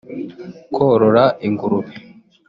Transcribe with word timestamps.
korora 0.75 1.25
ingurube 1.47 1.91